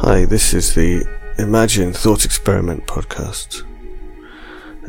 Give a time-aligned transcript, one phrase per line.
[0.00, 1.04] Hi, this is the
[1.38, 3.62] Imagine Thought Experiment podcast,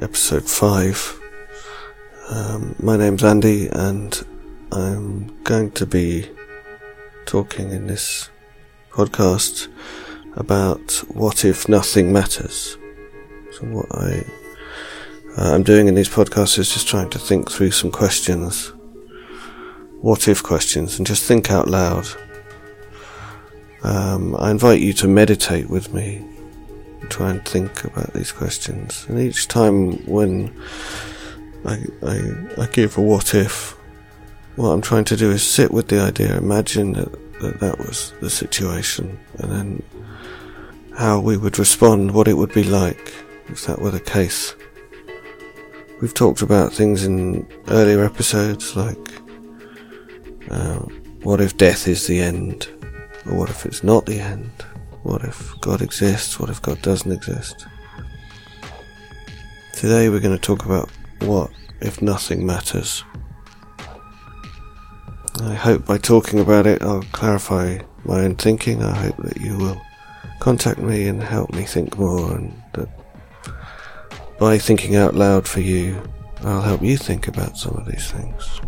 [0.02, 1.22] episode 5.
[2.28, 4.22] Um, my name's Andy, and
[4.74, 6.29] I'm going to be
[7.26, 8.29] talking in this
[8.92, 9.70] podcast
[10.35, 12.78] about what if nothing matters.
[13.53, 14.26] So, what I
[15.37, 18.73] uh, I'm doing in these podcasts is just trying to think through some questions,
[20.02, 22.08] what if questions, and just think out loud
[23.84, 26.23] um, I invite you to meditate with me,
[27.09, 29.05] try and think about these questions.
[29.08, 30.54] And each time when
[31.66, 33.77] I, I, I give a what if,
[34.55, 38.13] what I'm trying to do is sit with the idea, imagine that, that that was
[38.21, 39.84] the situation, and then
[40.98, 43.13] how we would respond, what it would be like
[43.49, 44.55] if that were the case.
[46.02, 48.98] We've talked about things in earlier episodes like
[50.49, 50.80] uh,
[51.23, 52.68] what if death is the end?
[53.27, 54.49] But what if it's not the end?
[55.04, 56.40] What if God exists?
[56.40, 57.68] What if God doesn't exist?
[59.74, 63.04] Today we're going to talk about what if nothing matters.
[65.41, 68.81] I hope by talking about it I'll clarify my own thinking.
[68.81, 69.81] I hope that you will
[70.39, 72.87] contact me and help me think more and that
[74.39, 76.02] by thinking out loud for you,
[76.43, 78.61] I'll help you think about some of these things.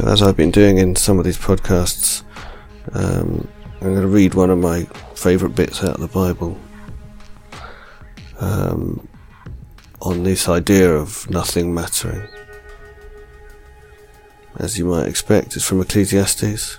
[0.00, 2.22] So, as I've been doing in some of these podcasts,
[2.94, 3.46] um,
[3.82, 4.84] I'm going to read one of my
[5.14, 6.58] favourite bits out of the Bible
[8.38, 9.06] um,
[10.00, 12.26] on this idea of nothing mattering.
[14.56, 16.78] As you might expect, it's from Ecclesiastes.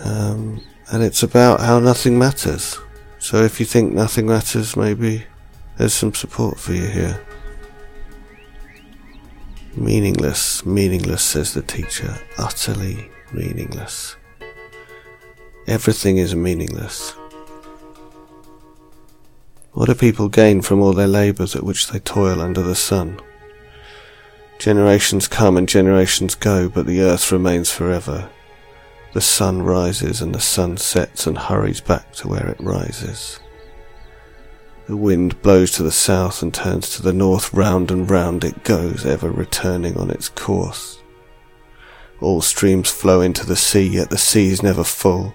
[0.00, 2.80] Um, and it's about how nothing matters.
[3.20, 5.24] So if you think nothing matters, maybe
[5.78, 7.24] there's some support for you here.
[9.76, 14.16] Meaningless, meaningless, says the teacher, utterly meaningless.
[15.66, 17.10] Everything is meaningless.
[19.72, 23.20] What do people gain from all their labours at which they toil under the sun?
[24.58, 28.30] Generations come and generations go, but the earth remains forever.
[29.12, 33.40] The sun rises and the sun sets and hurries back to where it rises.
[34.86, 38.64] The wind blows to the south and turns to the north, round and round it
[38.64, 41.00] goes, ever returning on its course.
[42.20, 45.34] All streams flow into the sea, yet the sea is never full.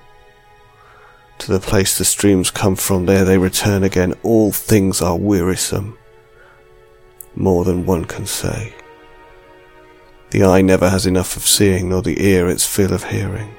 [1.39, 4.13] To the place the streams come from, there they return again.
[4.21, 5.97] All things are wearisome.
[7.35, 8.75] More than one can say.
[10.29, 13.55] The eye never has enough of seeing, nor the ear its fill of hearing.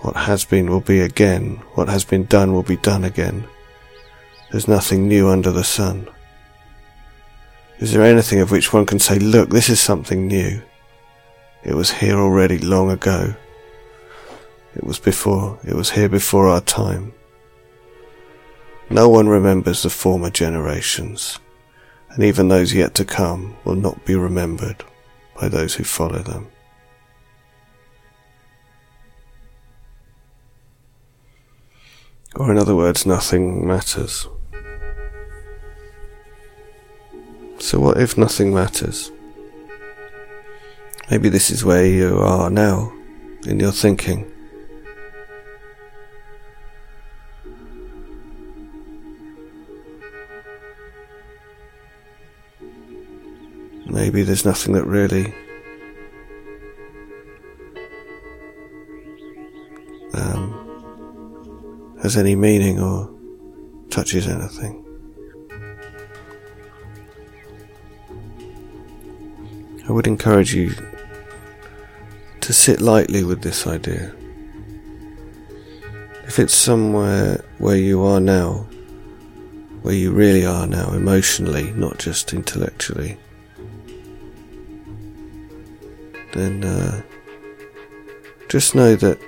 [0.00, 3.46] What has been will be again, what has been done will be done again.
[4.50, 6.08] There's nothing new under the sun.
[7.78, 10.60] Is there anything of which one can say, look, this is something new?
[11.62, 13.34] It was here already long ago.
[14.74, 17.12] It was before, it was here before our time.
[18.88, 21.38] No one remembers the former generations,
[22.10, 24.84] and even those yet to come will not be remembered
[25.40, 26.48] by those who follow them.
[32.34, 34.28] Or in other words, nothing matters.
[37.60, 39.12] So what if nothing matters?
[41.10, 42.90] Maybe this is where you are now,
[43.46, 44.32] in your thinking.
[53.86, 55.34] Maybe there's nothing that really
[60.14, 63.12] um, has any meaning or
[63.90, 64.89] touches anything.
[70.00, 70.72] Would encourage you
[72.40, 74.14] to sit lightly with this idea.
[76.26, 78.66] If it's somewhere where you are now,
[79.82, 83.18] where you really are now, emotionally, not just intellectually,
[86.32, 87.02] then uh,
[88.48, 89.20] just know that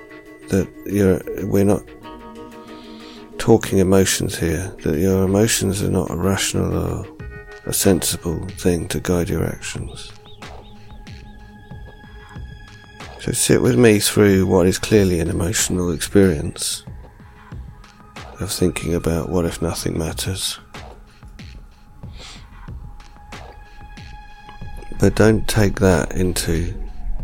[0.47, 1.83] that you're we're not
[3.37, 4.75] talking emotions here.
[4.81, 7.05] That your emotions are not a rational or
[7.65, 10.11] a sensible thing to guide your actions.
[13.23, 16.83] So sit with me through what is clearly an emotional experience
[18.41, 20.59] of thinking about what if nothing matters.
[24.99, 26.73] But don't take that into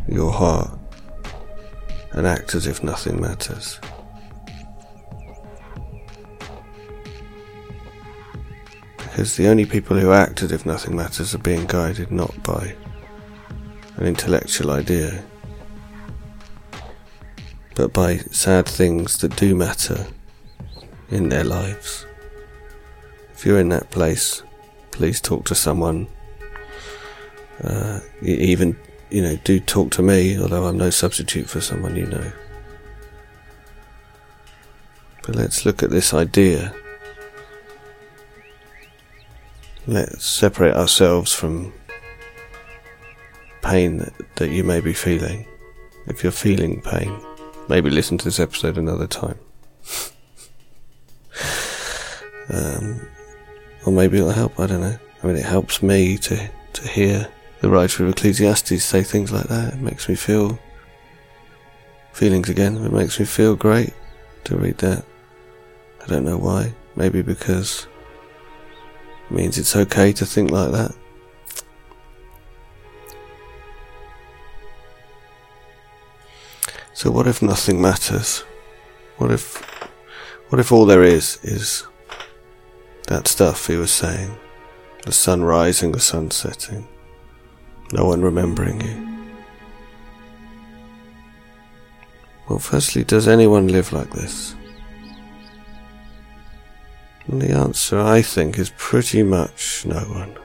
[0.07, 0.71] your heart
[2.13, 3.77] and act as if nothing matters.
[8.99, 12.73] Because the only people who act as if nothing matters are being guided not by
[13.97, 15.25] an intellectual idea,
[17.79, 20.05] but by sad things that do matter
[21.09, 22.05] in their lives.
[23.31, 24.43] If you're in that place,
[24.91, 26.07] please talk to someone.
[27.63, 28.75] Uh, even,
[29.09, 32.29] you know, do talk to me, although I'm no substitute for someone you know.
[35.25, 36.75] But let's look at this idea.
[39.87, 41.71] Let's separate ourselves from
[43.61, 45.47] pain that, that you may be feeling.
[46.07, 47.17] If you're feeling pain,
[47.69, 49.37] maybe listen to this episode another time.
[52.49, 53.07] um,
[53.85, 54.97] or maybe it'll help, I don't know.
[55.21, 57.29] I mean, it helps me to, to hear
[57.61, 59.75] the writer of Ecclesiastes say things like that.
[59.75, 60.59] It makes me feel
[62.11, 62.77] feelings again.
[62.77, 63.93] It makes me feel great
[64.45, 65.05] to read that.
[66.01, 66.73] I don't know why.
[66.95, 67.87] Maybe because
[69.29, 70.95] it means it's okay to think like that.
[76.99, 78.43] So what if nothing matters?
[79.19, 79.55] What if
[80.49, 81.87] what if all there is is
[83.07, 84.37] that stuff he was saying.
[85.05, 86.89] The sun rising, the sun setting.
[87.93, 89.29] No one remembering you.
[92.49, 94.53] Well, firstly, does anyone live like this?
[97.27, 100.37] And the answer, I think, is pretty much no one.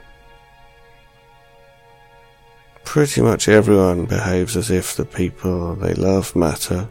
[2.94, 6.88] Pretty much everyone behaves as if the people they love matter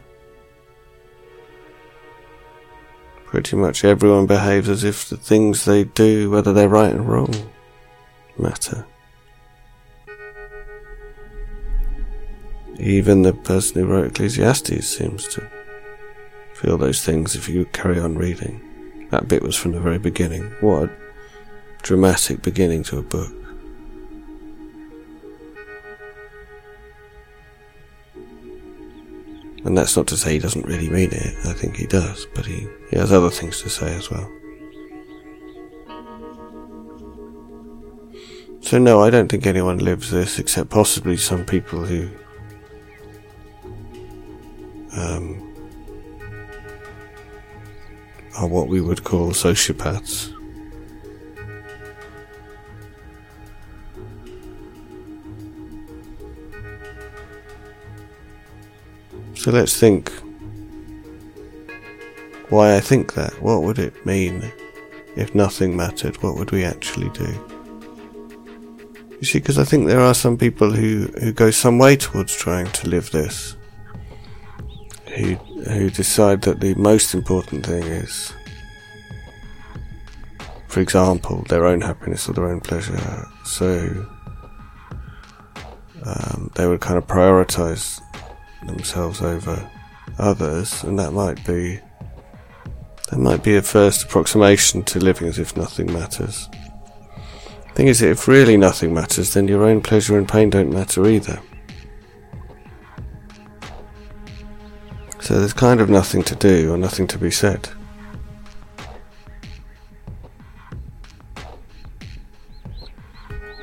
[3.24, 7.34] Pretty much everyone behaves as if the things they do, whether they're right and wrong,
[8.36, 8.86] matter.
[12.78, 15.50] Even the person who wrote Ecclesiastes seems to
[16.52, 18.60] feel those things if you carry on reading.
[19.10, 20.44] That bit was from the very beginning.
[20.60, 20.90] What a
[21.80, 23.43] dramatic beginning to a book.
[29.64, 31.34] And that's not to say he doesn't really mean it.
[31.46, 34.30] I think he does, but he, he has other things to say as well.
[38.60, 42.08] So no, I don't think anyone lives this except possibly some people who
[44.96, 45.54] um,
[48.38, 50.32] are what we would call sociopaths.
[59.44, 60.10] So let's think
[62.48, 63.42] why I think that.
[63.42, 64.50] What would it mean
[65.16, 66.16] if nothing mattered?
[66.22, 67.30] What would we actually do?
[69.10, 72.34] You see, because I think there are some people who, who go some way towards
[72.34, 73.54] trying to live this,
[75.14, 78.32] who who decide that the most important thing is,
[80.68, 83.28] for example, their own happiness or their own pleasure.
[83.44, 84.06] So
[86.02, 88.00] um, they would kind of prioritize
[88.66, 89.70] themselves over
[90.18, 91.80] others, and that might be
[93.10, 96.48] that might be a first approximation to living as if nothing matters.
[97.74, 101.40] Thing is, if really nothing matters, then your own pleasure and pain don't matter either.
[105.20, 107.68] So there's kind of nothing to do or nothing to be said.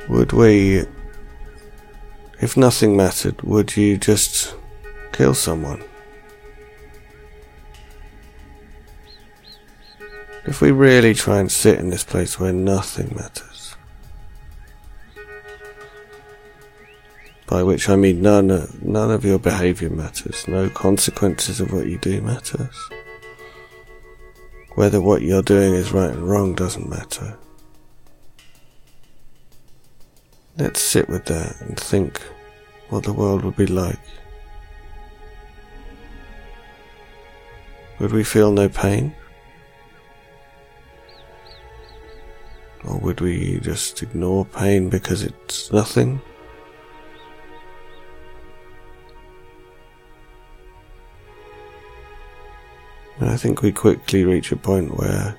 [0.08, 0.84] Would we,
[2.40, 4.54] if nothing mattered, would you just
[5.12, 5.84] kill someone.
[10.44, 13.76] If we really try and sit in this place where nothing matters,
[17.46, 18.48] by which I mean none,
[18.82, 22.76] none of your behaviour matters, no consequences of what you do matters.
[24.74, 27.36] Whether what you're doing is right and wrong doesn't matter.
[30.56, 32.20] Let's sit with that and think
[32.88, 34.00] what the world would be like
[38.02, 39.14] Would we feel no pain?
[42.82, 46.20] Or would we just ignore pain because it's nothing?
[53.20, 55.38] And I think we quickly reach a point where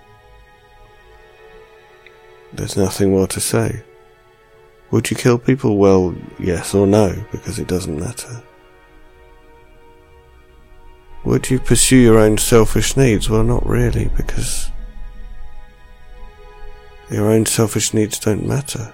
[2.54, 3.84] there's nothing more to say.
[4.92, 5.76] Would you kill people?
[5.78, 8.42] Well, yes or no, because it doesn't matter.
[11.34, 13.28] Would you pursue your own selfish needs?
[13.28, 14.70] Well, not really, because
[17.10, 18.94] your own selfish needs don't matter.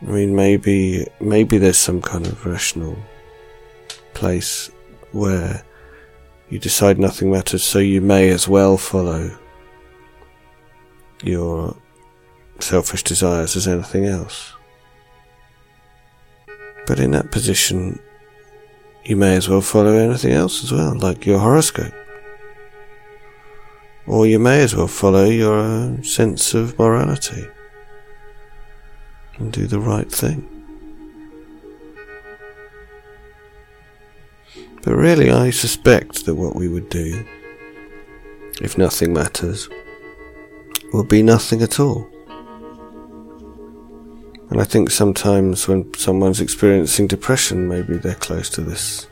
[0.00, 2.96] I mean, maybe, maybe there's some kind of rational
[4.12, 4.70] place
[5.10, 5.64] where
[6.50, 9.36] you decide nothing matters, so you may as well follow
[11.24, 11.76] your
[12.60, 14.53] selfish desires as anything else.
[16.86, 17.98] But in that position,
[19.04, 21.92] you may as well follow anything else as well, like your horoscope.
[24.06, 27.46] Or you may as well follow your own sense of morality
[29.38, 30.48] and do the right thing.
[34.82, 37.24] But really, I suspect that what we would do,
[38.60, 39.68] if nothing matters,
[40.92, 42.13] will be nothing at all.
[44.50, 49.06] And I think sometimes when someone's experiencing depression, maybe they're close to this,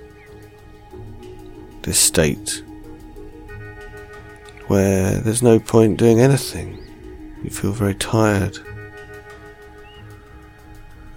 [1.83, 2.63] this state
[4.69, 6.79] where there's no point doing anything.
[7.43, 8.59] You feel very tired.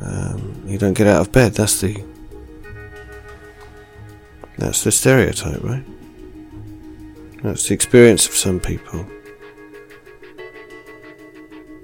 [0.02, 1.54] Um, you don't get out of bed.
[1.54, 2.04] That's the
[4.58, 5.84] that's the stereotype, right?
[7.44, 9.06] That's the experience of some people.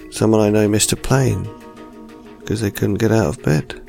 [0.10, 1.48] Someone I know missed a plane
[2.52, 3.82] because they couldn't get out of bed.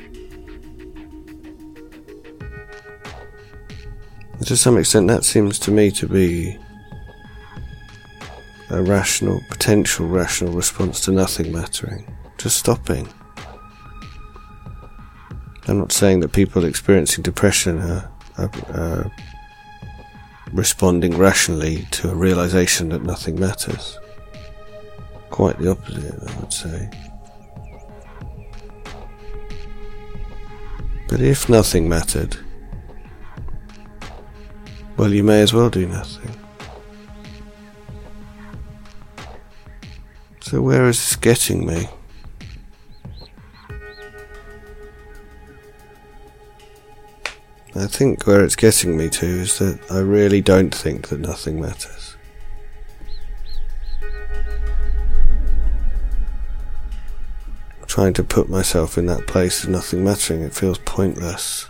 [4.37, 6.57] And to some extent, that seems to me to be
[8.69, 13.09] a rational, potential rational response to nothing mattering, just stopping.
[15.67, 19.11] I'm not saying that people experiencing depression are, are, are
[20.53, 23.99] responding rationally to a realization that nothing matters.
[25.31, 26.89] Quite the opposite, I would say.
[31.13, 32.37] But if nothing mattered,
[34.97, 36.35] well, you may as well do nothing.
[40.41, 41.87] So, where is this getting me?
[47.75, 51.61] I think where it's getting me to is that I really don't think that nothing
[51.61, 52.17] matters.
[57.93, 61.69] Trying to put myself in that place of nothing mattering, it feels pointless.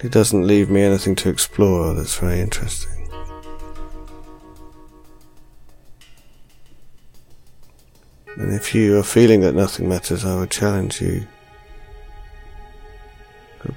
[0.00, 3.08] It doesn't leave me anything to explore that's very interesting.
[8.34, 11.24] And if you are feeling that nothing matters, I would challenge you.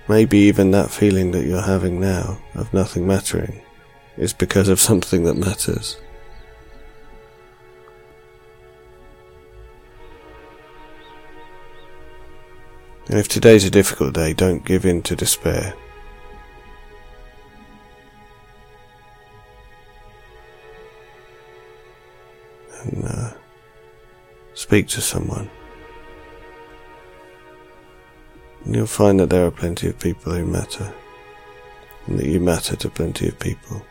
[0.07, 3.61] Maybe even that feeling that you're having now of nothing mattering
[4.17, 5.97] is because of something that matters.
[13.09, 15.73] And if today's a difficult day, don't give in to despair.
[22.83, 23.33] And uh,
[24.57, 25.51] Speak to someone.
[28.65, 30.91] And you'll find that there are plenty of people who matter,
[32.07, 33.85] and that you matter to plenty of people.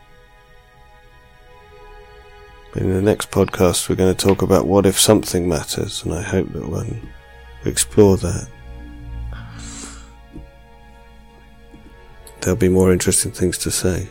[2.73, 6.13] But In the next podcast, we're going to talk about what if something matters, and
[6.13, 7.13] I hope that when
[7.65, 8.49] we explore that,
[12.47, 14.07] there'll be more interesting things to say.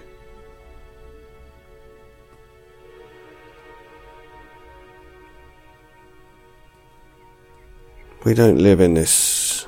[8.26, 9.66] We don't live in this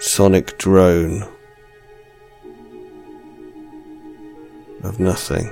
[0.00, 1.22] sonic drone
[4.82, 5.48] of nothing.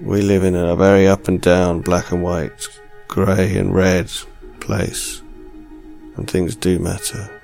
[0.00, 2.66] We live in a very up and down, black and white,
[3.08, 4.10] grey and red
[4.60, 5.20] place,
[6.16, 7.35] and things do matter.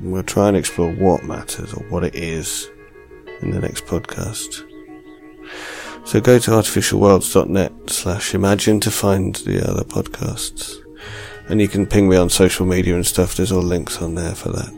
[0.00, 2.68] And we'll try and explore what matters or what it is
[3.42, 4.66] in the next podcast.
[6.04, 10.76] So go to artificialworlds.net slash imagine to find the other podcasts.
[11.48, 13.36] And you can ping me on social media and stuff.
[13.36, 14.74] There's all links on there for that.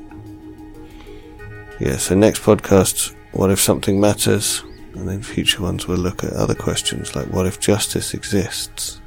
[1.81, 4.63] Yeah, so next podcast, what if something matters?
[4.95, 9.01] And then future ones will look at other questions like what if justice exists?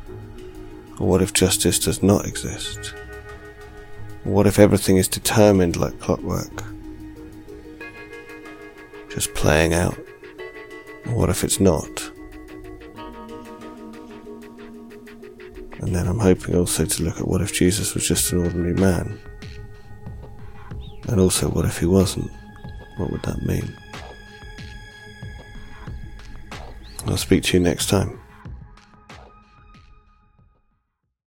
[1.00, 2.96] Or what if justice does not exist?
[4.26, 6.64] What if everything is determined like clockwork?
[9.08, 9.98] Just playing out.
[11.06, 12.12] What if it's not?
[15.80, 18.74] And then I'm hoping also to look at what if Jesus was just an ordinary
[18.74, 19.20] man?
[21.08, 22.32] And also, what if he wasn't?
[22.98, 23.78] What would that mean?
[27.06, 28.20] I'll speak to you next time.